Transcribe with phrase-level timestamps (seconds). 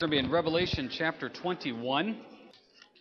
[0.00, 2.18] We're going to be in Revelation chapter 21.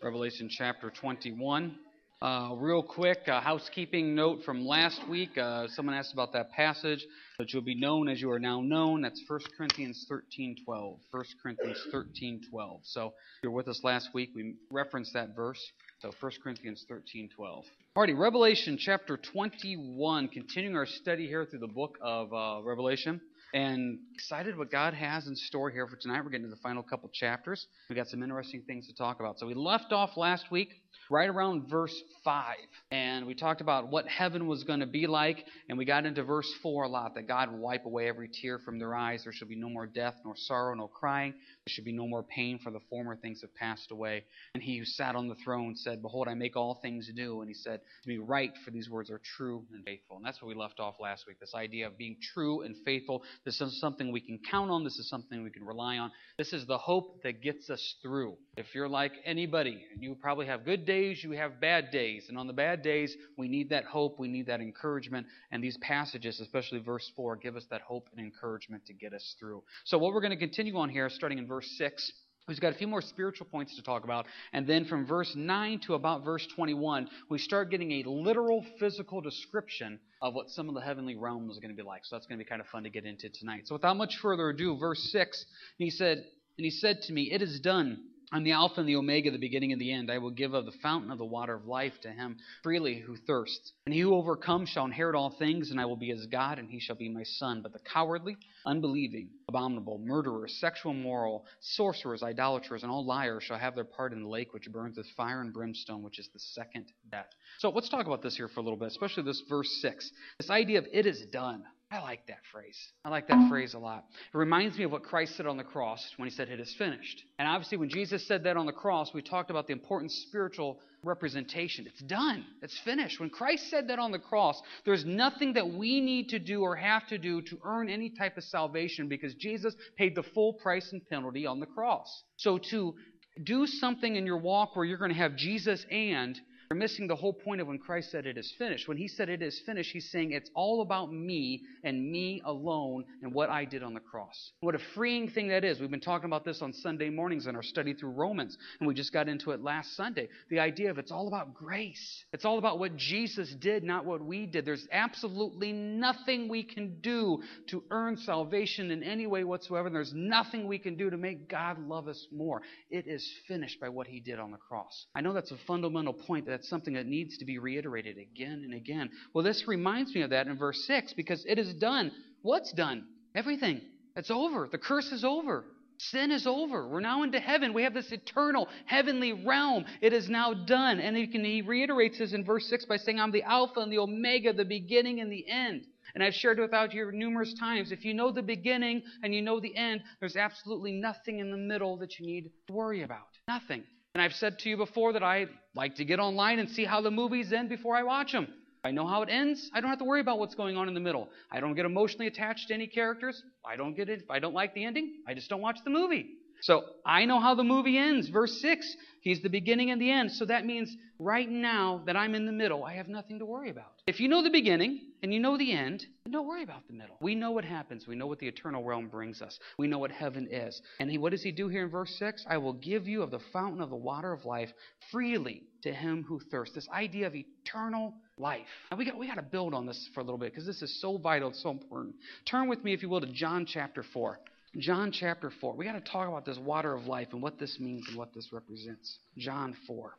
[0.04, 1.76] Revelation chapter 21.
[2.22, 5.36] Uh, real quick, a housekeeping note from last week.
[5.36, 7.04] Uh, someone asked about that passage
[7.40, 9.02] that you'll be known as you are now known.
[9.02, 11.00] That's 1 Corinthians 13:12.
[11.10, 12.82] 1 Corinthians 13:12.
[12.84, 15.60] So if you're with us last week, we referenced that verse.
[16.00, 17.64] So 1 Corinthians 13:12.
[17.98, 20.28] Alrighty, Revelation chapter 21.
[20.28, 23.20] Continuing our study here through the book of uh, Revelation
[23.54, 26.24] and excited what God has in store here for tonight.
[26.24, 27.68] We're getting to the final couple chapters.
[27.90, 29.40] We got some interesting things to talk about.
[29.40, 30.70] So we left off last week
[31.10, 32.56] right around verse 5.
[32.92, 35.46] And we talked about what heaven was going to be like.
[35.70, 38.60] And we got into verse 4 a lot that God will wipe away every tear
[38.60, 39.24] from their eyes.
[39.24, 41.32] There shall be no more death, nor sorrow, nor crying.
[41.32, 44.24] There should be no more pain, for the former things have passed away.
[44.54, 47.42] And he who sat on the throne said, Behold, I make all things new.
[47.42, 50.18] And he said, To be right, for these words are true and faithful.
[50.18, 53.24] And that's what we left off last week this idea of being true and faithful.
[53.46, 54.84] This is something we can count on.
[54.84, 56.12] This is something we can rely on.
[56.38, 58.38] This is the hope that gets us through.
[58.56, 62.26] If you're like anybody, you probably have good days, you have bad days.
[62.30, 65.28] And on the bad days, we need that hope, we need that encouragement.
[65.52, 69.36] And these passages, especially verse 4, give us that hope and encouragement to get us
[69.40, 69.64] through.
[69.86, 72.12] So, what we're going to continue on here, starting in verse 6,
[72.46, 74.26] We've got a few more spiritual points to talk about.
[74.52, 79.22] And then from verse 9 to about verse 21, we start getting a literal physical
[79.22, 82.04] description of what some of the heavenly realms are going to be like.
[82.04, 83.68] So that's going to be kind of fun to get into tonight.
[83.68, 85.46] So without much further ado, verse 6,
[85.80, 86.18] and he said,
[86.58, 88.04] And he said to me, It is done.
[88.34, 90.10] I'm the Alpha and the Omega, the beginning and the end.
[90.10, 93.16] I will give of the fountain of the water of life to him freely who
[93.16, 93.74] thirsts.
[93.86, 96.68] And he who overcomes shall inherit all things, and I will be his God, and
[96.68, 97.62] he shall be my son.
[97.62, 103.76] But the cowardly, unbelieving, abominable, murderers, sexual immoral, sorcerers, idolaters, and all liars shall have
[103.76, 106.86] their part in the lake which burns with fire and brimstone, which is the second
[107.12, 107.30] death.
[107.60, 110.10] So let's talk about this here for a little bit, especially this verse 6.
[110.40, 111.64] This idea of it is done.
[111.94, 112.76] I like that phrase.
[113.06, 114.06] I like that phrase a lot.
[114.34, 116.74] It reminds me of what Christ said on the cross when he said, It is
[116.76, 117.24] finished.
[117.38, 120.80] And obviously, when Jesus said that on the cross, we talked about the important spiritual
[121.04, 121.86] representation.
[121.86, 123.20] It's done, it's finished.
[123.20, 126.76] When Christ said that on the cross, there's nothing that we need to do or
[126.76, 130.90] have to do to earn any type of salvation because Jesus paid the full price
[130.94, 132.24] and penalty on the cross.
[132.38, 132.96] So to
[133.44, 137.16] do something in your walk where you're going to have Jesus and you're missing the
[137.16, 138.88] whole point of when Christ said it is finished.
[138.88, 143.06] When he said it is finished, he's saying it's all about me and me alone
[143.22, 144.52] and what I did on the cross.
[144.62, 145.80] What a freeing thing that is.
[145.80, 148.94] We've been talking about this on Sunday mornings in our study through Romans, and we
[148.94, 150.30] just got into it last Sunday.
[150.50, 152.26] The idea of it's all about grace.
[152.34, 154.66] It's all about what Jesus did, not what we did.
[154.66, 159.88] There's absolutely nothing we can do to earn salvation in any way whatsoever.
[159.88, 162.62] And there's nothing we can do to make God love us more.
[162.90, 165.06] It is finished by what he did on the cross.
[165.16, 168.76] I know that's a fundamental point that's something that needs to be reiterated again and
[168.76, 169.10] again.
[169.34, 172.12] Well, this reminds me of that in verse 6 because it is done.
[172.44, 173.08] What's done?
[173.34, 173.82] Everything.
[174.16, 174.70] It's over.
[174.72, 175.66] The curse is over.
[175.98, 176.88] Sin is over.
[176.88, 177.74] We're now into heaven.
[177.74, 179.86] We have this eternal heavenly realm.
[180.00, 181.00] It is now done.
[181.00, 183.92] And he, can, he reiterates this in verse 6 by saying, I'm the Alpha and
[183.92, 185.88] the Omega, the beginning and the end.
[186.14, 187.92] And I've shared with you numerous times.
[187.92, 191.58] If you know the beginning and you know the end, there's absolutely nothing in the
[191.58, 193.30] middle that you need to worry about.
[193.48, 193.84] Nothing.
[194.14, 197.02] And I've said to you before that I like to get online and see how
[197.02, 198.48] the movies end before I watch them.
[198.84, 199.72] I know how it ends.
[199.74, 201.30] I don't have to worry about what's going on in the middle.
[201.52, 203.42] I don't get emotionally attached to any characters.
[203.66, 204.22] I don't get it.
[204.22, 206.28] If I don't like the ending, I just don't watch the movie.
[206.64, 208.30] So I know how the movie ends.
[208.30, 210.32] Verse 6, he's the beginning and the end.
[210.32, 213.70] So that means right now that I'm in the middle, I have nothing to worry
[213.70, 214.02] about.
[214.08, 217.18] If you know the beginning and you know the end, don't worry about the middle.
[217.20, 218.08] We know what happens.
[218.08, 219.60] We know what the eternal realm brings us.
[219.78, 220.82] We know what heaven is.
[221.02, 222.46] And he, what does he do here in verse 6?
[222.50, 224.70] I will give you of the fountain of the water of life
[225.12, 226.76] freely to him who thirsts.
[226.76, 228.68] This idea of eternal life.
[228.90, 230.82] And we got, we got to build on this for a little bit because this
[230.82, 232.16] is so vital, it's so important.
[232.50, 234.40] Turn with me, if you will, to John chapter 4.
[234.78, 235.76] John chapter 4.
[235.76, 238.34] We got to talk about this water of life and what this means and what
[238.34, 239.20] this represents.
[239.38, 240.14] John 4.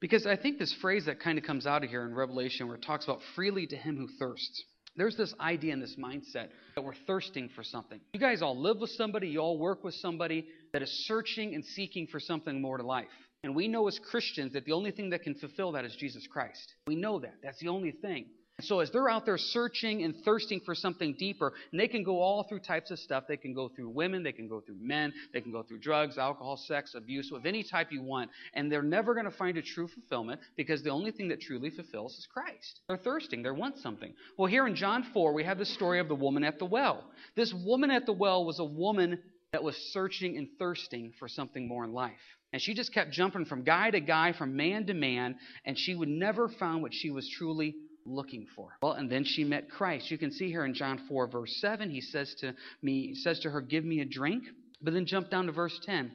[0.00, 2.76] Because I think this phrase that kind of comes out of here in Revelation where
[2.76, 4.62] it talks about freely to him who thirsts.
[4.96, 8.00] There's this idea and this mindset that we're thirsting for something.
[8.12, 11.64] You guys all live with somebody, you all work with somebody that is searching and
[11.64, 13.06] seeking for something more to life.
[13.42, 16.26] And we know as Christians that the only thing that can fulfill that is Jesus
[16.30, 16.74] Christ.
[16.86, 17.34] We know that.
[17.42, 18.26] That's the only thing.
[18.60, 22.20] So as they're out there searching and thirsting for something deeper, and they can go
[22.20, 23.24] all through types of stuff.
[23.26, 26.18] They can go through women, they can go through men, they can go through drugs,
[26.18, 29.62] alcohol, sex, abuse, of any type you want, and they're never going to find a
[29.62, 32.80] true fulfillment because the only thing that truly fulfills is Christ.
[32.88, 34.14] They're thirsting, they want something.
[34.38, 37.02] Well, here in John 4, we have the story of the woman at the well.
[37.34, 39.18] This woman at the well was a woman
[39.52, 42.12] that was searching and thirsting for something more in life.
[42.52, 45.34] And she just kept jumping from guy to guy, from man to man,
[45.64, 47.74] and she would never find what she was truly
[48.06, 48.76] looking for.
[48.82, 50.10] Well, and then she met Christ.
[50.10, 53.50] You can see here in John 4, verse 7, he says to me, says to
[53.50, 54.44] her, Give me a drink.
[54.82, 56.12] But then jump down to verse 10.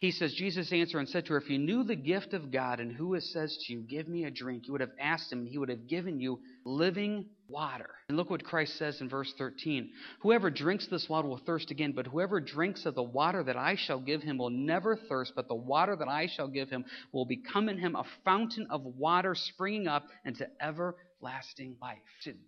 [0.00, 2.80] He says, Jesus answered and said to her, If you knew the gift of God
[2.80, 5.40] and who it says to you, Give me a drink, you would have asked him,
[5.40, 7.90] and he would have given you living water.
[8.08, 9.90] And look what Christ says in verse 13
[10.20, 13.76] Whoever drinks this water will thirst again, but whoever drinks of the water that I
[13.76, 17.24] shall give him will never thirst, but the water that I shall give him will
[17.24, 20.94] become in him a fountain of water springing up into ever
[21.26, 21.98] lasting life.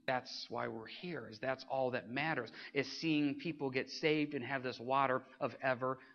[0.07, 4.45] That's why we're here, is that's all that matters, is seeing people get saved and
[4.45, 5.57] have this water of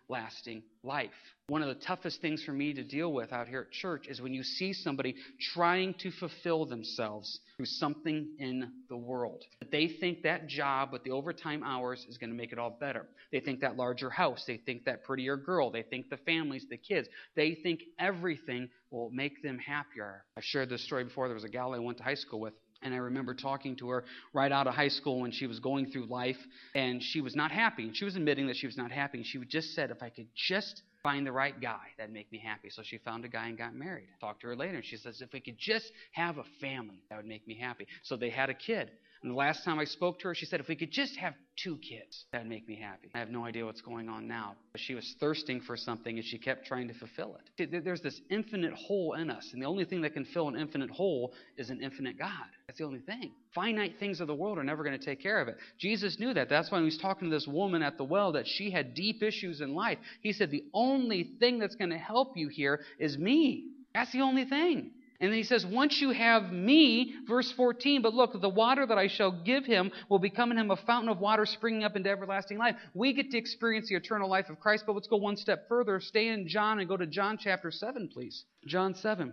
[0.08, 1.10] everlasting life.
[1.48, 4.20] One of the toughest things for me to deal with out here at church is
[4.20, 5.14] when you see somebody
[5.52, 9.42] trying to fulfill themselves through something in the world.
[9.70, 13.06] They think that job with the overtime hours is going to make it all better.
[13.30, 16.78] They think that larger house, they think that prettier girl, they think the families, the
[16.78, 20.24] kids, they think everything will make them happier.
[20.38, 21.28] I've shared this story before.
[21.28, 22.54] There was a gal I went to high school with.
[22.84, 25.90] And I remember talking to her right out of high school when she was going
[25.90, 26.36] through life,
[26.74, 27.84] and she was not happy.
[27.84, 29.18] And she was admitting that she was not happy.
[29.18, 32.38] And she just said, If I could just find the right guy, that'd make me
[32.38, 32.70] happy.
[32.70, 34.08] So she found a guy and got married.
[34.20, 37.16] Talked to her later, and she says, If we could just have a family, that
[37.16, 37.86] would make me happy.
[38.02, 38.90] So they had a kid.
[39.24, 41.32] And the last time I spoke to her, she said, if we could just have
[41.56, 43.10] two kids, that'd make me happy.
[43.14, 44.54] I have no idea what's going on now.
[44.70, 47.84] But she was thirsting for something and she kept trying to fulfill it.
[47.84, 50.90] There's this infinite hole in us, and the only thing that can fill an infinite
[50.90, 52.28] hole is an infinite God.
[52.74, 53.30] That's the only thing.
[53.54, 55.58] Finite things of the world are never going to take care of it.
[55.78, 56.48] Jesus knew that.
[56.48, 59.22] That's why he was talking to this woman at the well that she had deep
[59.22, 59.98] issues in life.
[60.22, 63.68] He said, The only thing that's going to help you here is me.
[63.94, 64.90] That's the only thing.
[65.20, 68.98] And then he says, Once you have me, verse 14, but look, the water that
[68.98, 72.10] I shall give him will become in him a fountain of water springing up into
[72.10, 72.74] everlasting life.
[72.92, 76.00] We get to experience the eternal life of Christ, but let's go one step further.
[76.00, 78.44] Stay in John and go to John chapter 7, please.
[78.66, 79.32] John 7.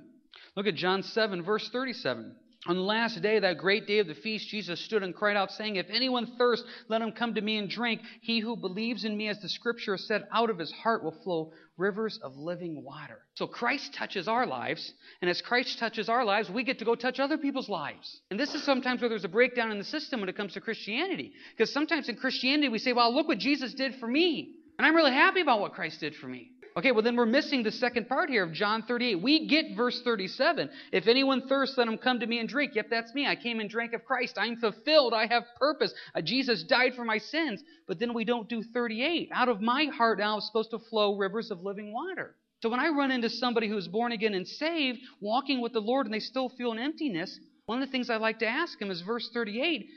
[0.56, 2.36] Look at John 7, verse 37.
[2.68, 5.52] On the last day, that great day of the feast, Jesus stood and cried out,
[5.52, 8.02] saying, If anyone thirst, let him come to me and drink.
[8.22, 11.54] He who believes in me, as the scripture said, out of his heart will flow
[11.78, 13.18] rivers of living water.
[13.34, 16.94] So Christ touches our lives, and as Christ touches our lives, we get to go
[16.94, 18.22] touch other people's lives.
[18.30, 20.62] And this is sometimes where there's a breakdown in the system when it comes to
[20.62, 21.34] Christianity.
[21.58, 24.54] Because sometimes in Christianity, we say, Well, look what Jesus did for me.
[24.78, 26.52] And I'm really happy about what Christ did for me.
[26.78, 29.16] Okay, well, then we're missing the second part here of John 38.
[29.16, 30.70] We get verse 37.
[30.94, 32.76] If anyone thirsts, let him come to me and drink.
[32.76, 33.28] Yep, that's me.
[33.28, 34.38] I came and drank of Christ.
[34.38, 35.14] I'm fulfilled.
[35.14, 35.94] I have purpose.
[36.16, 37.62] Uh, Jesus died for my sins.
[37.88, 39.30] But then we don't do 38.
[39.34, 42.36] Out of my heart now is supposed to flow rivers of living water.
[42.62, 46.06] So when I run into somebody who's born again and saved, walking with the Lord,
[46.06, 48.92] and they still feel an emptiness, one of the things I like to ask them
[48.92, 49.88] is verse 38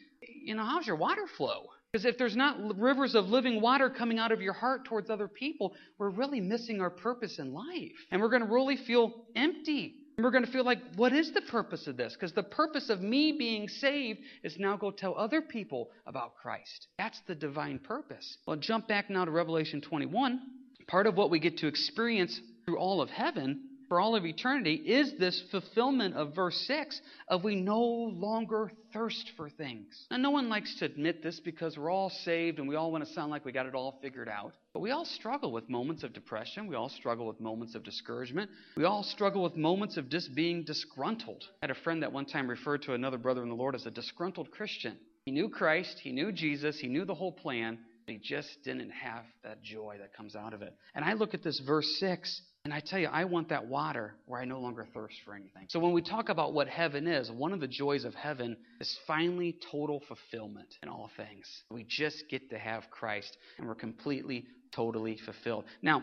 [0.45, 1.67] you know, how's your water flow?
[1.95, 5.29] Because if there's not rivers of living water coming out of your heart towards other
[5.29, 7.93] people, we're really missing our purpose in life.
[8.11, 9.95] And we're going to really feel empty.
[10.17, 12.15] And we're going to feel like, what is the purpose of this?
[12.15, 16.89] Because the purpose of me being saved is now go tell other people about Christ.
[16.99, 18.39] That's the divine purpose.
[18.45, 20.41] Well, jump back now to Revelation 21.
[20.89, 24.75] Part of what we get to experience through all of heaven for all of eternity
[24.75, 30.07] is this fulfillment of verse 6 of we no longer thirst for things.
[30.11, 33.07] Now, no one likes to admit this because we're all saved and we all want
[33.07, 34.53] to sound like we got it all figured out.
[34.73, 36.67] But we all struggle with moments of depression.
[36.67, 38.51] We all struggle with moments of discouragement.
[38.77, 41.45] We all struggle with moments of just being disgruntled.
[41.63, 43.87] I had a friend that one time referred to another brother in the Lord as
[43.87, 44.97] a disgruntled Christian.
[45.25, 49.25] He knew Christ, he knew Jesus, he knew the whole plan, he just didn't have
[49.43, 50.75] that joy that comes out of it.
[50.95, 54.15] And I look at this verse 6 and I tell you, I want that water
[54.27, 55.67] where I no longer thirst for anything.
[55.69, 58.99] So when we talk about what heaven is, one of the joys of heaven is
[59.07, 61.47] finally total fulfillment in all things.
[61.71, 65.65] We just get to have Christ, and we're completely, totally fulfilled.
[65.83, 66.03] Now,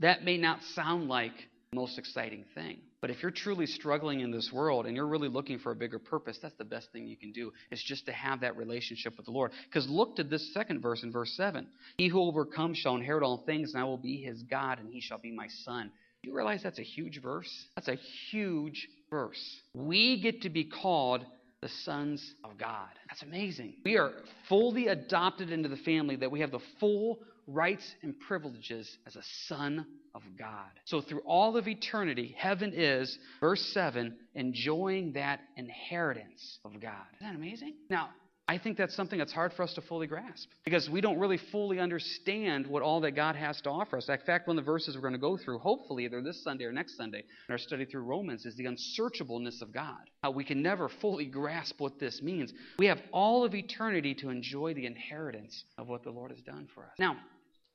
[0.00, 1.32] that may not sound like
[1.74, 2.78] most exciting thing.
[3.00, 5.98] But if you're truly struggling in this world and you're really looking for a bigger
[5.98, 7.52] purpose, that's the best thing you can do.
[7.70, 9.52] It's just to have that relationship with the Lord.
[9.66, 11.66] Because look to this second verse in verse 7.
[11.98, 15.00] He who overcomes shall inherit all things, and I will be his God, and he
[15.00, 15.90] shall be my son.
[16.22, 17.50] Do you realize that's a huge verse?
[17.74, 17.98] That's a
[18.30, 19.60] huge verse.
[19.74, 21.26] We get to be called
[21.60, 22.88] the sons of God.
[23.10, 23.74] That's amazing.
[23.84, 24.12] We are
[24.48, 29.22] fully adopted into the family that we have the full rights and privileges as a
[29.46, 30.70] son of God.
[30.84, 36.92] So, through all of eternity, heaven is, verse 7, enjoying that inheritance of God.
[37.16, 37.74] Isn't that amazing?
[37.90, 38.10] Now,
[38.46, 41.38] I think that's something that's hard for us to fully grasp because we don't really
[41.50, 44.10] fully understand what all that God has to offer us.
[44.10, 46.64] In fact, one of the verses we're going to go through, hopefully either this Sunday
[46.64, 50.10] or next Sunday in our study through Romans, is the unsearchableness of God.
[50.22, 52.52] How we can never fully grasp what this means.
[52.78, 56.68] We have all of eternity to enjoy the inheritance of what the Lord has done
[56.74, 56.92] for us.
[56.98, 57.16] Now,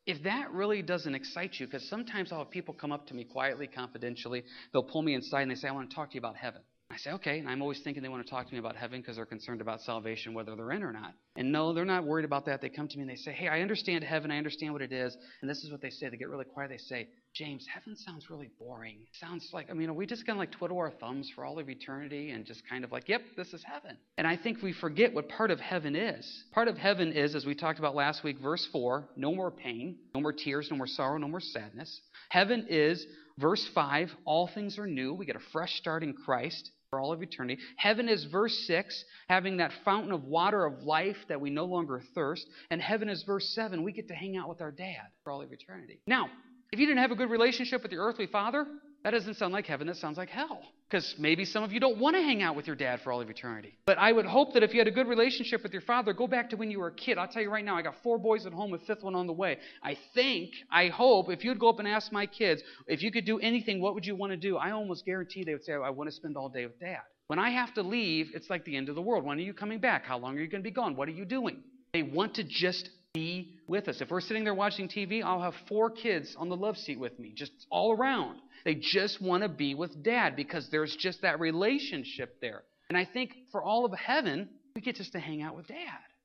[0.09, 3.23] if that really doesn't excite you, because sometimes I'll have people come up to me
[3.23, 6.19] quietly, confidentially, they'll pull me inside and they say, I want to talk to you
[6.19, 6.61] about heaven.
[6.91, 7.37] I say, okay.
[7.37, 9.61] And I'm always thinking they want to talk to me about heaven because they're concerned
[9.61, 11.13] about salvation, whether they're in or not.
[11.35, 12.61] And no, they're not worried about that.
[12.61, 14.31] They come to me and they say, hey, I understand heaven.
[14.31, 15.15] I understand what it is.
[15.41, 16.09] And this is what they say.
[16.09, 16.69] They get really quiet.
[16.71, 18.97] They say, James, heaven sounds really boring.
[19.19, 21.59] Sounds like, I mean, are we just going to like twiddle our thumbs for all
[21.59, 23.95] of eternity and just kind of like, yep, this is heaven?
[24.17, 26.43] And I think we forget what part of heaven is.
[26.53, 29.97] Part of heaven is, as we talked about last week, verse 4, no more pain,
[30.15, 32.01] no more tears, no more sorrow, no more sadness.
[32.29, 33.05] Heaven is,
[33.37, 35.13] verse 5, all things are new.
[35.13, 37.61] We get a fresh start in Christ for all of eternity.
[37.77, 42.01] Heaven is verse 6, having that fountain of water of life that we no longer
[42.15, 42.47] thirst.
[42.71, 45.41] And heaven is verse 7, we get to hang out with our dad for all
[45.41, 45.99] of eternity.
[46.07, 46.29] Now,
[46.71, 48.65] if you didn't have a good relationship with your earthly father,
[49.03, 50.61] that doesn't sound like heaven, that sounds like hell.
[50.89, 53.21] Because maybe some of you don't want to hang out with your dad for all
[53.21, 53.77] of eternity.
[53.85, 56.27] But I would hope that if you had a good relationship with your father, go
[56.27, 57.17] back to when you were a kid.
[57.17, 59.27] I'll tell you right now, I got four boys at home, a fifth one on
[59.27, 59.59] the way.
[59.83, 63.25] I think, I hope, if you'd go up and ask my kids, if you could
[63.25, 64.57] do anything, what would you want to do?
[64.57, 67.01] I almost guarantee they would say, I want to spend all day with dad.
[67.27, 69.23] When I have to leave, it's like the end of the world.
[69.23, 70.03] When are you coming back?
[70.03, 70.95] How long are you going to be gone?
[70.95, 71.61] What are you doing?
[71.93, 74.01] They want to just be with us.
[74.01, 77.17] If we're sitting there watching TV, I'll have four kids on the love seat with
[77.19, 78.39] me, just all around.
[78.65, 82.63] They just want to be with dad because there's just that relationship there.
[82.89, 85.77] And I think for all of heaven, we get just to hang out with dad.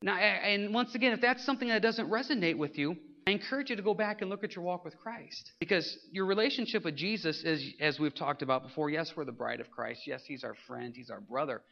[0.03, 3.77] Now, and once again, if that's something that doesn't resonate with you, I encourage you
[3.77, 5.53] to go back and look at your walk with Christ.
[5.59, 9.61] Because your relationship with Jesus is, as we've talked about before, yes, we're the bride
[9.61, 10.03] of Christ.
[10.07, 10.93] Yes, He's our friend.
[10.95, 11.63] He's our brother.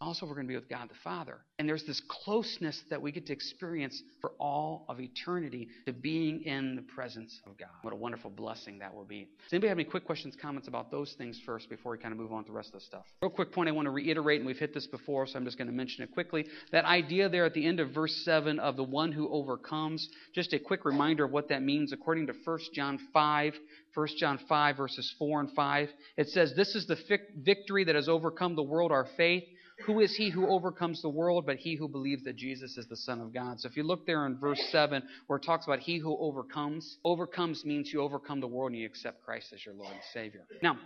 [0.00, 1.38] Also, we're going to be with God the Father.
[1.58, 6.42] And there's this closeness that we get to experience for all of eternity to being
[6.42, 7.70] in the presence of God.
[7.80, 9.28] What a wonderful blessing that will be.
[9.44, 12.18] Does anybody have any quick questions, comments about those things first before we kind of
[12.18, 13.04] move on to the rest of the stuff?
[13.22, 15.56] Real quick point I want to reiterate, and we've hit this before, so I'm just
[15.56, 16.46] going to mention it quickly.
[16.70, 20.52] That idea there at the end of verse 7 of the one who overcomes, just
[20.52, 23.54] a quick reminder of what that means according to 1 John 5.
[23.94, 25.88] 1 John 5, verses 4 and 5.
[26.16, 26.96] It says, This is the
[27.36, 29.44] victory that has overcome the world, our faith.
[29.86, 32.96] Who is he who overcomes the world but he who believes that Jesus is the
[32.96, 33.58] Son of God?
[33.60, 36.98] So if you look there in verse 7, where it talks about he who overcomes,
[37.04, 40.46] overcomes means you overcome the world and you accept Christ as your Lord and Savior.
[40.62, 40.78] Now,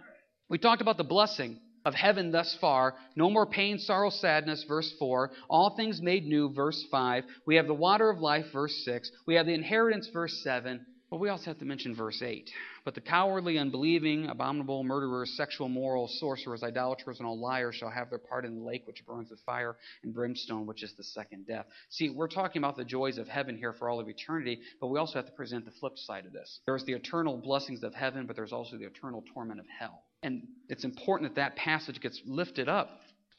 [0.48, 2.96] we talked about the blessing of heaven thus far.
[3.14, 5.30] No more pain, sorrow, sadness, verse 4.
[5.48, 7.24] All things made new, verse 5.
[7.46, 9.10] We have the water of life, verse 6.
[9.24, 10.84] We have the inheritance, verse 7.
[11.08, 12.50] But we also have to mention verse 8.
[12.84, 18.10] But the cowardly, unbelieving, abominable, murderers, sexual, moral, sorcerers, idolaters, and all liars shall have
[18.10, 21.46] their part in the lake which burns with fire and brimstone, which is the second
[21.46, 21.66] death.
[21.90, 24.98] See, we're talking about the joys of heaven here for all of eternity, but we
[24.98, 26.58] also have to present the flip side of this.
[26.66, 30.02] There's the eternal blessings of heaven, but there's also the eternal torment of hell.
[30.23, 32.90] And it's important that that passage gets lifted up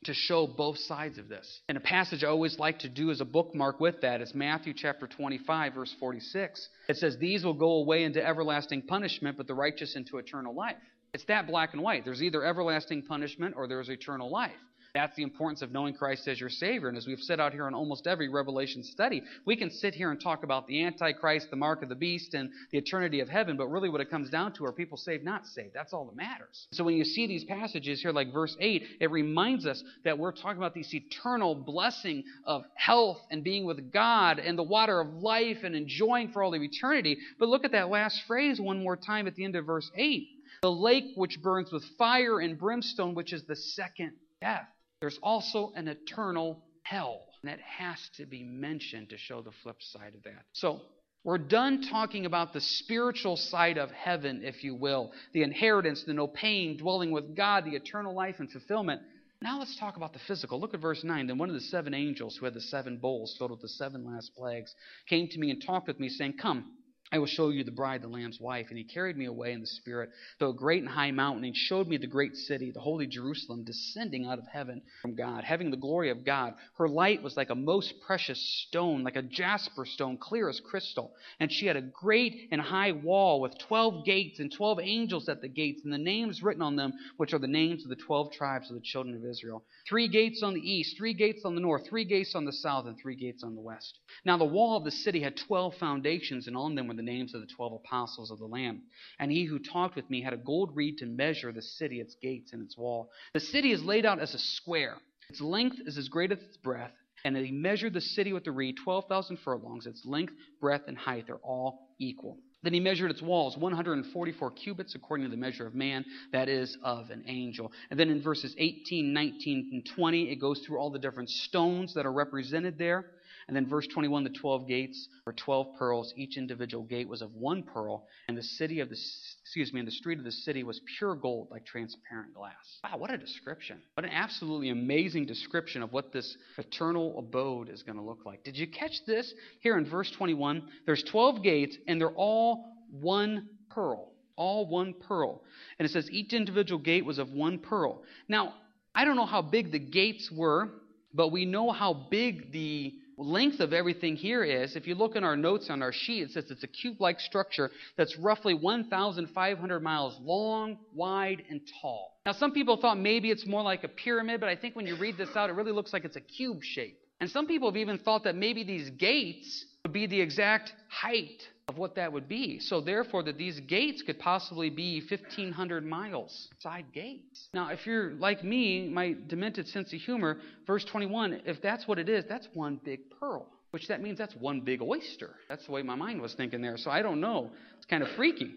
[0.03, 1.62] to show both sides of this.
[1.67, 4.74] And a passage I always like to do as a bookmark with that is Matthew
[4.75, 6.69] chapter 25, verse 46.
[6.88, 10.75] It says, These will go away into everlasting punishment, but the righteous into eternal life.
[11.13, 12.05] It's that black and white.
[12.05, 14.51] There's either everlasting punishment or there's eternal life.
[14.97, 16.87] That's the importance of knowing Christ as your Savior.
[16.87, 20.09] And as we've said out here in almost every Revelation study, we can sit here
[20.09, 23.57] and talk about the Antichrist, the mark of the beast, and the eternity of heaven,
[23.57, 25.75] but really what it comes down to are people saved, not saved.
[25.75, 26.67] That's all that matters.
[26.71, 30.31] So when you see these passages here, like verse 8, it reminds us that we're
[30.31, 35.13] talking about this eternal blessing of health and being with God and the water of
[35.13, 37.19] life and enjoying for all of eternity.
[37.37, 40.27] But look at that last phrase one more time at the end of verse 8
[40.63, 44.67] the lake which burns with fire and brimstone, which is the second death.
[45.01, 47.21] There's also an eternal hell.
[47.43, 50.43] That has to be mentioned to show the flip side of that.
[50.53, 50.81] So,
[51.23, 56.13] we're done talking about the spiritual side of heaven, if you will, the inheritance, the
[56.13, 59.01] no pain, dwelling with God, the eternal life and fulfillment.
[59.41, 60.59] Now let's talk about the physical.
[60.59, 61.27] Look at verse 9.
[61.27, 64.05] Then one of the seven angels who had the seven bowls filled with the seven
[64.05, 64.73] last plagues
[65.07, 66.71] came to me and talked with me, saying, Come.
[67.11, 68.67] I will show you the bride, the Lamb's wife.
[68.69, 70.09] And he carried me away in the Spirit
[70.39, 73.63] to a great and high mountain, and showed me the great city, the holy Jerusalem,
[73.63, 76.55] descending out of heaven from God, having the glory of God.
[76.77, 81.13] Her light was like a most precious stone, like a jasper stone, clear as crystal.
[81.39, 85.41] And she had a great and high wall with twelve gates, and twelve angels at
[85.41, 88.33] the gates, and the names written on them, which are the names of the twelve
[88.33, 89.63] tribes of the children of Israel.
[89.87, 92.85] Three gates on the east, three gates on the north, three gates on the south,
[92.85, 93.97] and three gates on the west.
[94.25, 97.33] Now the wall of the city had twelve foundations, and on them were the names
[97.33, 98.81] of the twelve apostles of the Lamb.
[99.19, 102.15] And he who talked with me had a gold reed to measure the city, its
[102.21, 103.09] gates, and its wall.
[103.33, 104.95] The city is laid out as a square.
[105.29, 106.93] Its length is as great as its breadth.
[107.25, 109.87] And he measured the city with the reed, 12,000 furlongs.
[109.87, 112.37] Its length, breadth, and height are all equal.
[112.63, 116.75] Then he measured its walls, 144 cubits according to the measure of man, that is,
[116.83, 117.71] of an angel.
[117.89, 121.93] And then in verses 18, 19, and 20, it goes through all the different stones
[121.93, 123.05] that are represented there.
[123.47, 126.13] And then verse 21, the 12 gates were 12 pearls.
[126.17, 128.05] Each individual gate was of one pearl.
[128.27, 128.97] And the city of the,
[129.41, 132.79] excuse me, and the street of the city was pure gold like transparent glass.
[132.83, 133.79] Wow, what a description.
[133.93, 138.43] What an absolutely amazing description of what this eternal abode is going to look like.
[138.43, 140.63] Did you catch this here in verse 21?
[140.85, 144.11] There's 12 gates and they're all one pearl.
[144.35, 145.41] All one pearl.
[145.79, 148.03] And it says each individual gate was of one pearl.
[148.27, 148.55] Now,
[148.93, 150.69] I don't know how big the gates were,
[151.13, 154.75] but we know how big the length of everything here is.
[154.75, 157.19] If you look in our notes on our sheet, it says it's a cube like
[157.19, 162.19] structure that's roughly 1,500 miles long, wide, and tall.
[162.25, 164.95] Now, some people thought maybe it's more like a pyramid, but I think when you
[164.97, 167.00] read this out, it really looks like it's a cube shape.
[167.19, 171.41] And some people have even thought that maybe these gates would be the exact height
[171.67, 172.59] of what that would be.
[172.59, 177.50] So therefore, that these gates could possibly be 1,500 miles side gates.
[177.53, 182.00] Now, if you're like me, my demented sense of humor, verse 21, if that's what
[182.00, 183.47] it is, that's one big pearl.
[183.71, 185.31] Which that means that's one big oyster.
[185.50, 186.77] That's the way my mind was thinking there.
[186.77, 187.51] So I don't know.
[187.75, 188.53] It's kind of freaky.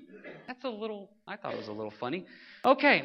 [0.47, 2.27] That's a little, I thought it was a little funny.
[2.65, 3.03] Okay,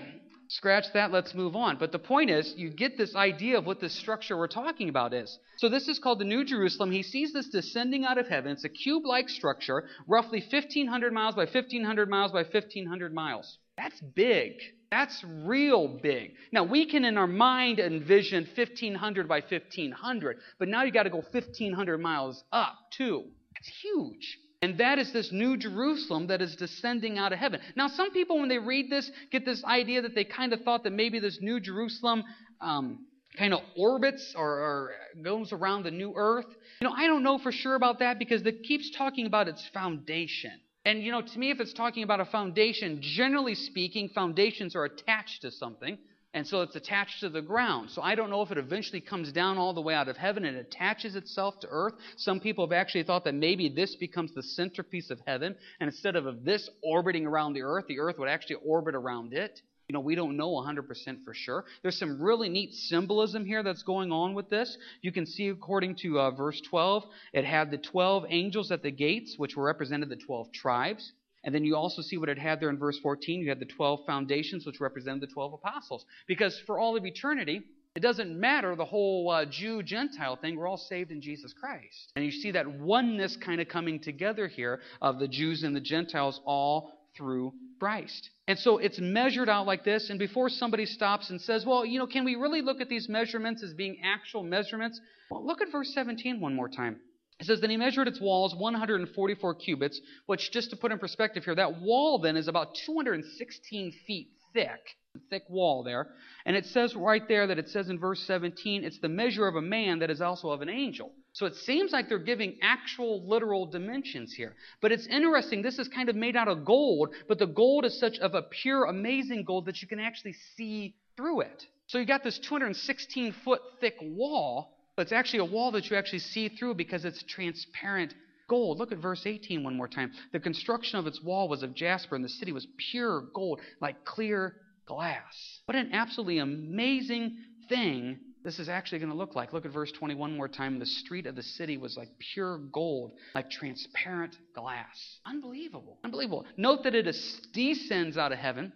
[0.48, 1.78] Scratch that, let's move on.
[1.78, 5.14] But the point is, you get this idea of what this structure we're talking about
[5.14, 5.40] is.
[5.58, 6.92] So, this is called the New Jerusalem.
[6.92, 8.52] He sees this descending out of heaven.
[8.52, 13.58] It's a cube like structure, roughly 1,500 miles by 1,500 miles by 1,500 miles.
[13.78, 14.54] That's big.
[14.92, 16.34] That's real big.
[16.52, 21.10] Now, we can in our mind envision 1,500 by 1,500, but now you got to
[21.10, 23.26] go 1,500 miles up, too.
[23.58, 24.38] It's huge.
[24.66, 27.60] And that is this new Jerusalem that is descending out of heaven.
[27.76, 30.86] Now, some people, when they read this, get this idea that they kind of thought
[30.86, 32.24] that maybe this new Jerusalem
[32.60, 33.06] um,
[33.38, 34.92] kind of orbits or, or,
[35.24, 36.48] goes around the new earth.
[36.82, 39.64] You know, I don't know for sure about that because it keeps talking about its
[39.72, 40.60] foundation.
[40.84, 44.86] And, you know, to me, if it's talking about a foundation, generally speaking, foundations are
[44.86, 46.00] attached to something.
[46.36, 47.92] And so it's attached to the ground.
[47.92, 50.44] So I don't know if it eventually comes down all the way out of heaven
[50.44, 51.94] and attaches itself to earth.
[52.18, 55.56] Some people have actually thought that maybe this becomes the centerpiece of heaven.
[55.80, 59.62] And instead of this orbiting around the earth, the earth would actually orbit around it.
[59.88, 61.64] You know, we don't know 100% for sure.
[61.82, 64.78] There's some really neat symbolism here that's going on with this.
[65.02, 68.92] You can see, according to uh, verse 12, it had the 12 angels at the
[68.92, 71.14] gates, which were represented the 12 tribes.
[71.46, 73.40] And then you also see what it had there in verse 14.
[73.40, 76.06] You had the 12 foundations, which represented the 12 apostles.
[76.28, 77.62] Because for all of eternity,
[77.96, 80.58] it doesn't matter the whole uh, Jew Gentile thing.
[80.58, 82.12] We're all saved in Jesus Christ.
[82.16, 85.80] And you see that oneness kind of coming together here of the Jews and the
[85.80, 88.32] Gentiles all through Christ.
[88.48, 90.10] And so it's measured out like this.
[90.10, 93.08] And before somebody stops and says, well, you know, can we really look at these
[93.08, 95.00] measurements as being actual measurements?
[95.30, 97.00] Well, look at verse 17 one more time.
[97.40, 101.44] It says, Then he measured its walls 144 cubits, which, just to put in perspective
[101.44, 104.98] here, that wall then is about 216 feet thick.
[105.30, 106.14] Thick wall there.
[106.46, 109.56] And it says right there that it says in verse 17, it's the measure of
[109.56, 111.12] a man that is also of an angel.
[111.32, 114.56] So it seems like they're giving actual literal dimensions here.
[114.82, 117.98] But it's interesting, this is kind of made out of gold, but the gold is
[117.98, 121.66] such of a pure, amazing gold that you can actually see through it.
[121.88, 125.98] So you got this 216 foot thick wall but it's actually a wall that you
[125.98, 128.14] actually see through because it's transparent
[128.48, 128.78] gold.
[128.78, 130.12] Look at verse 18 one more time.
[130.32, 134.06] The construction of its wall was of jasper, and the city was pure gold, like
[134.06, 134.56] clear
[134.86, 135.60] glass.
[135.66, 137.38] What an absolutely amazing
[137.70, 139.54] thing this is actually going to look like.
[139.54, 140.78] Look at verse 21 more time.
[140.78, 145.20] The street of the city was like pure gold, like transparent glass.
[145.26, 145.98] Unbelievable.
[146.04, 146.46] Unbelievable.
[146.56, 147.08] Note that it
[147.54, 148.72] descends out of heaven.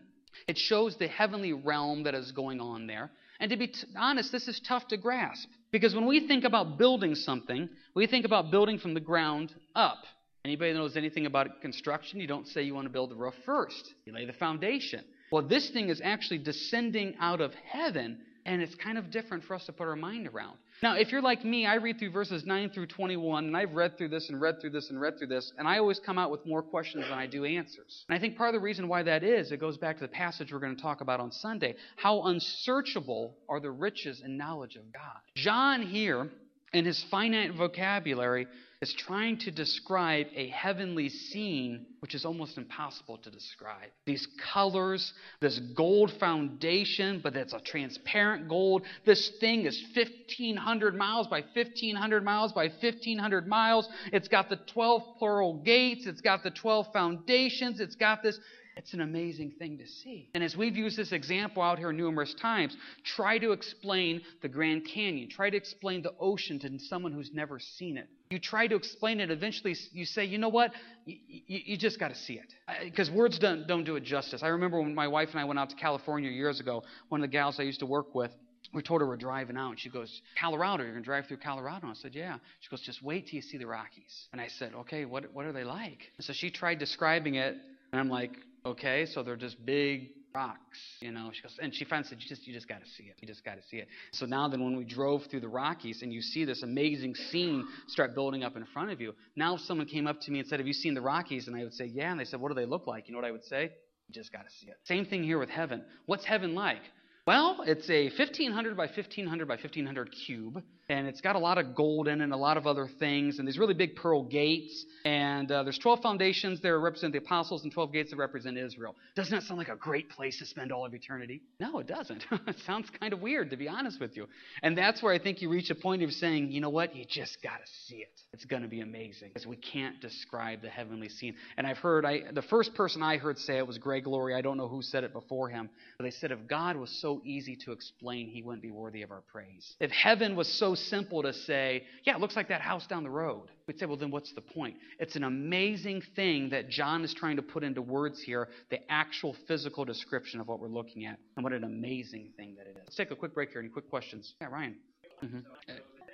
[0.48, 3.12] It shows the heavenly realm that is going on there.
[3.40, 5.48] And to be t- honest, this is tough to grasp.
[5.72, 10.04] Because when we think about building something, we think about building from the ground up.
[10.44, 13.94] Anybody knows anything about construction, you don't say you want to build the roof first.
[14.06, 15.04] You lay the foundation.
[15.32, 19.54] Well, this thing is actually descending out of heaven, and it's kind of different for
[19.54, 20.58] us to put our mind around.
[20.82, 23.98] Now, if you're like me, I read through verses 9 through 21, and I've read
[23.98, 26.32] through this and read through this and read through this, and I always come out
[26.32, 28.06] with more questions than I do answers.
[28.08, 30.08] And I think part of the reason why that is, it goes back to the
[30.08, 31.76] passage we're going to talk about on Sunday.
[31.98, 35.20] How unsearchable are the riches and knowledge of God.
[35.36, 36.30] John here,
[36.72, 38.48] in his finite vocabulary,
[38.82, 43.90] is trying to describe a heavenly scene which is almost impossible to describe.
[44.06, 45.12] These colors,
[45.42, 48.84] this gold foundation, but it's a transparent gold.
[49.06, 53.90] This thing is 1,500 miles by 1,500 miles by 1,500 miles.
[54.14, 58.40] It's got the 12 plural gates, it's got the 12 foundations, it's got this
[58.80, 60.30] it's an amazing thing to see.
[60.34, 64.88] And as we've used this example out here numerous times, try to explain the Grand
[64.88, 65.30] Canyon.
[65.30, 68.08] Try to explain the ocean to someone who's never seen it.
[68.30, 70.72] You try to explain it, eventually you say, you know what?
[71.06, 72.54] You, you, you just got to see it.
[72.86, 74.44] Because words don't, don't do it justice.
[74.44, 77.30] I remember when my wife and I went out to California years ago, one of
[77.30, 78.32] the gals I used to work with,
[78.74, 81.38] we told her we're driving out, and she goes, Colorado, you're going to drive through
[81.38, 81.88] Colorado?
[81.88, 82.38] I said, yeah.
[82.62, 84.28] She goes, just wait till you see the Rockies.
[84.32, 86.00] And I said, okay, what, what are they like?
[86.18, 87.58] And so she tried describing it,
[87.92, 88.32] and I'm like,
[88.66, 91.32] okay, so they're just big rocks, you know.
[91.34, 93.16] She goes, and she finally said, you just, you just got to see it.
[93.20, 93.88] You just got to see it.
[94.12, 97.66] So now then when we drove through the Rockies and you see this amazing scene
[97.88, 100.48] start building up in front of you, now if someone came up to me and
[100.48, 101.48] said, have you seen the Rockies?
[101.48, 102.12] And I would say, yeah.
[102.12, 103.08] And they said, what do they look like?
[103.08, 103.72] You know what I would say?
[104.08, 104.76] You just got to see it.
[104.86, 105.84] Same thing here with heaven.
[106.06, 106.82] What's heaven like?
[107.26, 111.76] Well, it's a 1500 by 1500 by 1500 cube, and it's got a lot of
[111.76, 114.86] gold in it and a lot of other things, and these really big pearl gates,
[115.06, 118.96] and uh, there's 12 foundations there represent the apostles and 12 gates that represent Israel.
[119.16, 121.42] Doesn't that sound like a great place to spend all of eternity?
[121.60, 122.26] No, it doesn't.
[122.48, 124.28] it sounds kind of weird, to be honest with you.
[124.64, 127.06] And that's where I think you reach a point of saying, you know what, you
[127.08, 128.22] just got to see it.
[128.34, 131.36] It's going to be amazing, because we can't describe the heavenly scene.
[131.58, 134.34] And I've heard, I, the first person I heard say it was Greg Laurie.
[134.34, 137.22] I don't know who said it before him, but they said if God was so
[137.24, 139.76] easy to explain, he wouldn't be worthy of our praise.
[139.80, 143.10] If heaven was so simple to say, yeah, it looks like that house down the
[143.10, 144.76] road, we'd say, well, then what's the point?
[145.00, 149.36] It's an amazing thing that John is trying to put into words here, the actual
[149.48, 151.20] physical description of what we're looking at.
[151.36, 152.84] And what an amazing thing that it is.
[152.86, 153.60] Let's take a quick break here.
[153.60, 154.34] Any quick questions?
[154.42, 154.76] Yeah, Ryan.
[155.24, 155.40] Mm-hmm.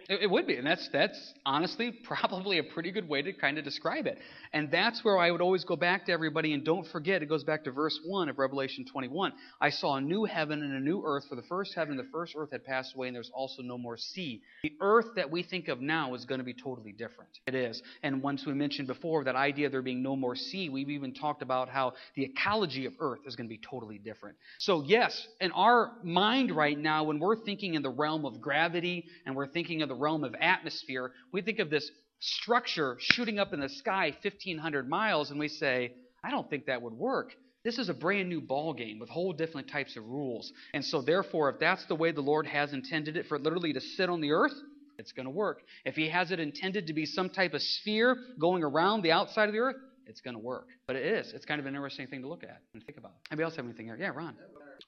[0.07, 3.57] It, it would be, and that's that's honestly probably a pretty good way to kind
[3.57, 4.17] of describe it.
[4.53, 7.43] And that's where I would always go back to everybody, and don't forget, it goes
[7.43, 9.33] back to verse one of Revelation 21.
[9.59, 11.25] I saw a new heaven and a new earth.
[11.29, 13.77] For the first heaven, and the first earth had passed away, and there's also no
[13.77, 14.41] more sea.
[14.63, 17.29] The earth that we think of now is going to be totally different.
[17.47, 17.81] It is.
[18.03, 21.13] And once we mentioned before that idea of there being no more sea, we've even
[21.13, 24.37] talked about how the ecology of earth is going to be totally different.
[24.59, 29.05] So yes, in our mind right now, when we're thinking in the realm of gravity
[29.25, 33.53] and we're thinking of the realm of atmosphere, we think of this structure shooting up
[33.53, 37.33] in the sky 1,500 miles, and we say, I don't think that would work.
[37.63, 40.51] This is a brand new ball game with whole different types of rules.
[40.73, 43.73] And so, therefore, if that's the way the Lord has intended it for it literally
[43.73, 44.53] to sit on the earth,
[44.99, 45.61] it's going to work.
[45.83, 49.49] If He has it intended to be some type of sphere going around the outside
[49.49, 49.77] of the earth,
[50.07, 50.67] it's going to work.
[50.85, 51.33] But it is.
[51.33, 53.13] It's kind of an interesting thing to look at and think about.
[53.31, 53.97] Anybody else have anything here?
[53.99, 54.35] Yeah, Ron.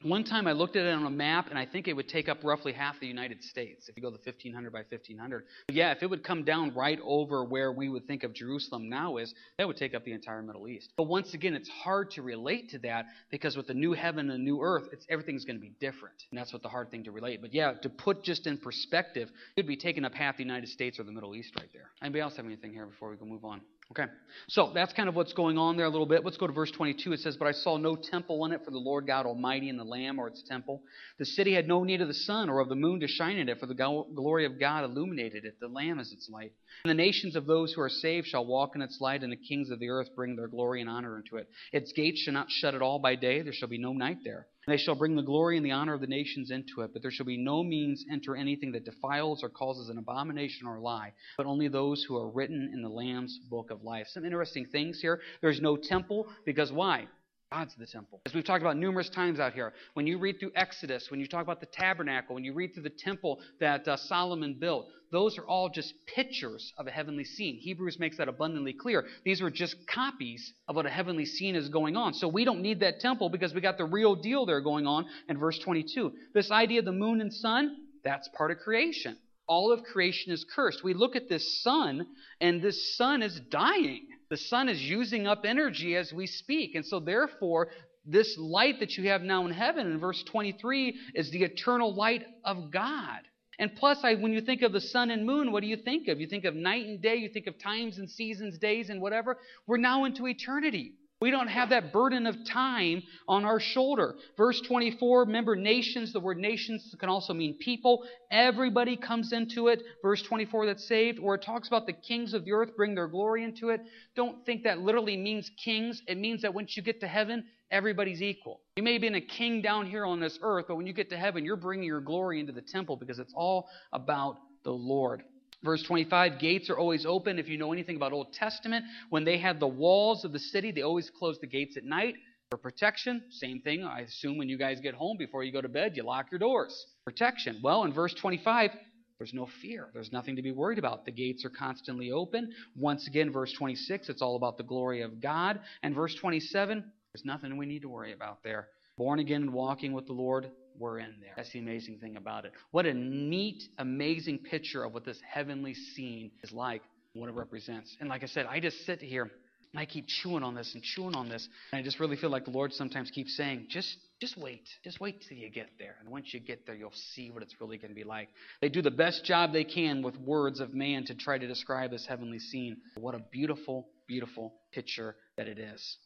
[0.04, 2.30] One time I looked at it on a map, and I think it would take
[2.30, 5.45] up roughly half the United States if you go the 1500 by 1500.
[5.67, 8.89] But yeah, if it would come down right over where we would think of Jerusalem
[8.89, 10.93] now is, that would take up the entire Middle East.
[10.97, 14.39] But once again, it's hard to relate to that because with the new heaven and
[14.39, 16.15] the new earth, it's, everything's going to be different.
[16.32, 17.41] And that's what the hard thing to relate.
[17.41, 20.69] But yeah, to put just in perspective, it would be taking up half the United
[20.69, 21.89] States or the Middle East right there.
[22.02, 23.62] Anybody else have anything here before we go move on?
[23.91, 24.12] Okay,
[24.50, 26.26] so that's kind of what's going on there a little bit.
[26.26, 27.13] Let's go to verse 22.
[27.13, 29.80] It says, But I saw no temple in it for the Lord God Almighty and
[29.80, 30.82] the Lamb or its temple.
[31.19, 33.47] The city had no need of the sun or of the moon to shine in
[33.47, 35.62] it, for the glory of God illuminated it.
[35.62, 36.52] The Lamb is its light.
[36.84, 39.38] And the nations of those who are saved shall walk in its light, and the
[39.38, 41.47] kings of the earth bring their glory and honor into it.
[41.71, 44.47] Its gates shall not shut at all by day, there shall be no night there.
[44.68, 47.10] They shall bring the glory and the honor of the nations into it, but there
[47.10, 51.46] shall be no means enter anything that defiles or causes an abomination or lie, but
[51.46, 54.08] only those who are written in the Lamb's book of life.
[54.10, 55.22] Some interesting things here.
[55.42, 57.08] There's no temple, because why?
[57.52, 58.22] God's the temple.
[58.26, 61.28] As we've talked about numerous times out here, when you read through Exodus, when you
[61.28, 65.38] talk about the tabernacle, when you read through the temple that uh, Solomon built, those
[65.38, 67.56] are all just pictures of a heavenly scene.
[67.56, 69.06] Hebrews makes that abundantly clear.
[69.24, 72.14] These were just copies of what a heavenly scene is going on.
[72.14, 75.06] So we don't need that temple because we got the real deal there going on
[75.30, 76.12] in verse 22.
[76.34, 79.16] This idea of the moon and sun, that's part of creation.
[79.48, 80.84] All of creation is cursed.
[80.84, 82.06] We look at this sun,
[82.42, 84.08] and this sun is dying.
[84.30, 86.76] The sun is using up energy as we speak.
[86.76, 87.70] And so, therefore,
[88.06, 92.26] this light that you have now in heaven in verse 23 is the eternal light
[92.44, 93.22] of God.
[93.60, 96.08] And plus, I, when you think of the sun and moon, what do you think
[96.08, 96.20] of?
[96.20, 99.38] You think of night and day, you think of times and seasons, days and whatever.
[99.66, 100.94] We're now into eternity.
[101.20, 104.16] We don't have that burden of time on our shoulder.
[104.38, 108.06] Verse 24, remember nations, the word nations can also mean people.
[108.30, 109.82] Everybody comes into it.
[110.04, 111.18] Verse 24, that's saved.
[111.20, 113.82] Or it talks about the kings of the earth bring their glory into it.
[114.16, 116.04] Don't think that literally means kings.
[116.08, 118.62] It means that once you get to heaven, everybody's equal.
[118.76, 121.10] You may have been a king down here on this earth, but when you get
[121.10, 125.24] to heaven, you're bringing your glory into the temple because it's all about the Lord.
[125.63, 127.39] Verse 25, gates are always open.
[127.39, 130.72] If you know anything about Old Testament, when they had the walls of the city,
[130.72, 132.15] they always closed the gates at night
[132.50, 133.24] for protection.
[133.30, 136.04] Same thing, I assume when you guys get home before you go to bed, you
[136.04, 136.86] lock your doors.
[137.06, 137.60] Protection.
[137.63, 138.72] Well, in verse 25,
[139.17, 139.89] there's no fear.
[139.93, 141.06] There's nothing to be worried about.
[141.06, 142.52] The gates are constantly open.
[142.76, 145.60] Once again, verse 26, it's all about the glory of God.
[145.82, 148.67] And verse 27, there's nothing we need to worry about there.
[148.96, 151.34] Born again and walking with the Lord, we're in there.
[151.36, 152.52] That's the amazing thing about it.
[152.72, 156.82] What a neat, amazing picture of what this heavenly scene is like,
[157.13, 157.96] what it represents.
[158.00, 159.32] And like I said, I just sit here
[159.74, 161.48] And I keep chewing on this and chewing on this.
[161.72, 164.68] And I just really feel like the Lord sometimes keeps saying, just just wait.
[164.84, 165.96] Just wait till you get there.
[166.00, 168.30] And once you get there, you'll see what it's really going to be like.
[168.62, 171.92] They do the best job they can with words of man to try to describe
[171.92, 172.78] this heavenly scene.
[172.96, 175.98] What a beautiful, beautiful picture that it is.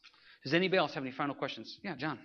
[0.43, 1.79] Does anybody else have any final questions?
[1.83, 2.19] Yeah, John.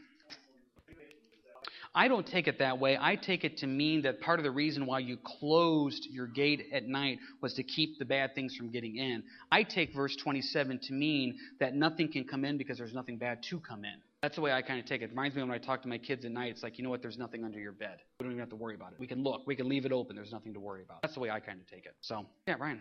[1.97, 2.99] I don't take it that way.
[3.01, 6.67] I take it to mean that part of the reason why you closed your gate
[6.71, 9.23] at night was to keep the bad things from getting in.
[9.51, 13.43] I take verse 27 to mean that nothing can come in because there's nothing bad
[13.45, 13.95] to come in.
[14.21, 15.05] That's the way I kind of take it.
[15.05, 16.51] It reminds me when I talk to my kids at night.
[16.51, 17.01] It's like, you know what?
[17.01, 17.97] There's nothing under your bed.
[18.21, 19.01] We don't even have to worry about it.
[19.01, 19.47] We can look.
[19.47, 20.17] We can leave it open.
[20.17, 21.01] There's nothing to worry about.
[21.01, 21.95] That's the way I kind of take it.
[22.03, 22.81] So, yeah, Ryan.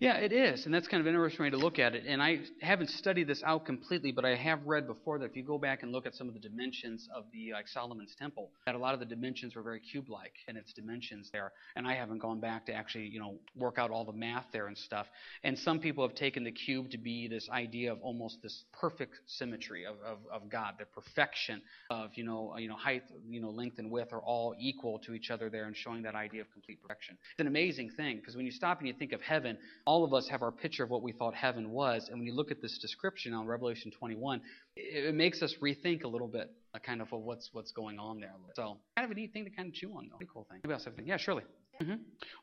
[0.00, 2.04] Yeah, it is, and that's kind of an interesting way to look at it.
[2.06, 5.44] And I haven't studied this out completely, but I have read before that if you
[5.44, 8.74] go back and look at some of the dimensions of the like Solomon's temple, that
[8.74, 11.52] a lot of the dimensions were very cube-like in its dimensions there.
[11.76, 14.66] And I haven't gone back to actually, you know, work out all the math there
[14.66, 15.06] and stuff.
[15.44, 19.14] And some people have taken the cube to be this idea of almost this perfect
[19.26, 23.50] symmetry of, of, of God, the perfection of you know, you know, height, you know,
[23.50, 26.50] length and width are all equal to each other there, and showing that idea of
[26.52, 27.16] complete perfection.
[27.30, 30.14] It's an amazing thing because when you stop and you think of heaven all of
[30.14, 32.08] us have our picture of what we thought heaven was.
[32.08, 34.40] And when you look at this description on Revelation 21,
[34.76, 37.98] it, it makes us rethink a little bit, uh, kind of, of what's what's going
[37.98, 38.32] on there.
[38.54, 40.16] So, kind of a neat thing to kind of chew on, though.
[40.16, 40.60] Pretty cool thing.
[40.64, 40.94] Maybe else have?
[41.04, 41.42] Yeah, surely.
[41.82, 41.96] Mm-hmm.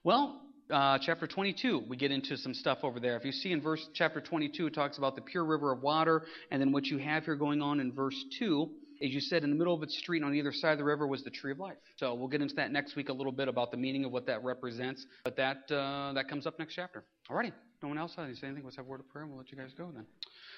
[0.04, 3.18] Well, uh, chapter 22, we get into some stuff over there.
[3.18, 6.24] If you see in verse chapter 22, it talks about the pure river of water,
[6.52, 8.70] and then what you have here going on in verse 2
[9.04, 11.08] as you said, in the middle of its street on either side of the river
[11.08, 11.78] was the tree of life.
[11.98, 14.26] So we'll get into that next week a little bit about the meaning of what
[14.28, 15.06] that represents.
[15.24, 17.04] But that uh, that comes up next chapter.
[17.30, 17.54] Alrighty.
[17.82, 18.64] No one else has anything?
[18.64, 20.06] Let's have a word of prayer and we'll let you guys go then.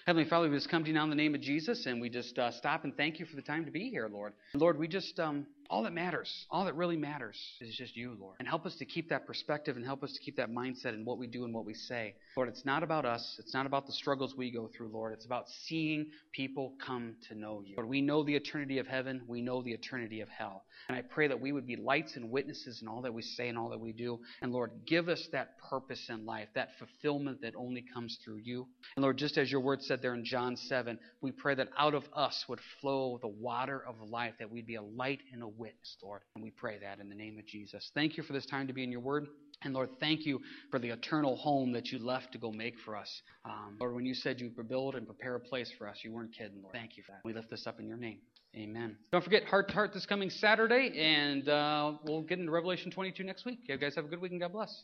[0.06, 2.10] Heavenly Father, we just come to you now in the name of Jesus and we
[2.10, 4.34] just uh, stop and thank you for the time to be here, Lord.
[4.54, 8.36] Lord, we just um, all that matters, all that really matters is just you, Lord.
[8.38, 11.04] And help us to keep that perspective and help us to keep that mindset in
[11.04, 12.14] what we do and what we say.
[12.38, 13.38] Lord, it's not about us.
[13.40, 15.14] It's not about the struggles we go through, Lord.
[15.14, 17.74] It's about seeing people come to know you.
[17.76, 19.24] Lord, we know the eternity of heaven.
[19.26, 20.64] We know the eternity of hell.
[20.90, 23.48] And I pray that we would be lights and witnesses in all that we say
[23.48, 24.20] and all that we do.
[24.44, 28.68] And Lord, give us that purpose in life, that fulfillment that only comes through you.
[28.96, 31.96] And Lord, just as your word said there in John 7, we pray that out
[31.96, 35.48] of us would flow the water of life, that we'd be a light and a
[35.48, 35.63] witness,
[36.04, 36.22] Lord.
[36.36, 37.92] And we pray that in the name of Jesus.
[37.94, 39.28] Thank you for this time to be in your word.
[39.64, 40.40] And Lord, thank you
[40.72, 43.10] for the eternal home that you left to go make for us.
[43.46, 46.12] Um, Lord, when you said you would build and prepare a place for us, you
[46.12, 46.74] weren't kidding, Lord.
[46.74, 47.22] Thank you for that.
[47.24, 48.20] We lift this up in your name.
[48.56, 48.98] Amen.
[49.12, 53.24] Don't forget Heart to Heart this coming Saturday, and uh, we'll get into Revelation 22
[53.24, 53.60] next week.
[53.64, 54.84] You guys have a good week and God bless.